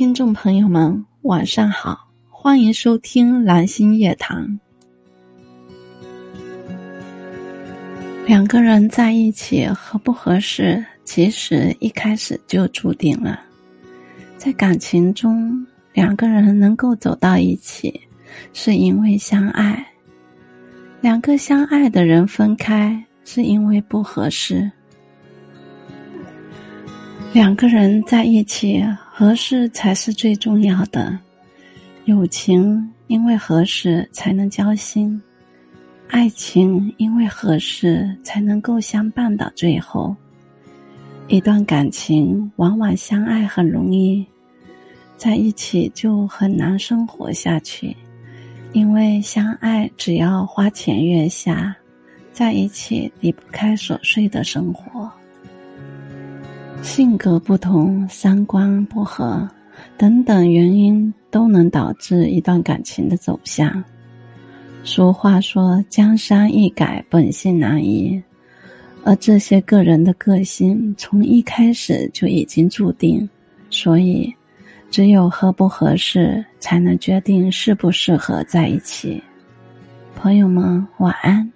[0.00, 4.58] 听众朋友们，晚上好，欢迎收听蓝星夜谈。
[8.26, 13.40] 两个人在一起合不合适，其实一开始就注定了。
[14.38, 18.00] 在感情中，两个人能够走到一起，
[18.54, 19.84] 是因为相爱；
[21.02, 24.72] 两个相爱的人分开，是因为不合适。
[27.34, 28.82] 两个人在一起
[29.20, 31.18] 合适才是最重要的。
[32.06, 35.20] 友情因为合适才能交心，
[36.08, 40.16] 爱情因为合适才能够相伴到最后。
[41.28, 44.24] 一段感情往往相爱很容易，
[45.18, 47.94] 在一起就很难生活下去，
[48.72, 51.76] 因为相爱只要花前月下，
[52.32, 55.12] 在一起离不开琐碎的生活。
[56.82, 59.48] 性格不同、三观不合
[59.96, 63.82] 等等原因，都能导致一段感情的走向。
[64.82, 68.20] 俗话说：“江山易改，本性难移。”
[69.04, 73.28] 而这些个人的个性从一开始就已经注定，
[73.70, 74.32] 所以
[74.90, 79.22] 只有合不合适，才能决定适不适合在一起。
[80.16, 81.50] 朋友们，晚安。